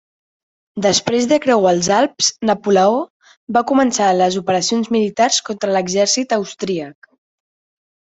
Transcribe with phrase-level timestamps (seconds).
[0.83, 2.95] Després de creuar els Alps, Napoleó
[3.57, 7.11] va començar les operacions militars contra l'exèrcit austríac.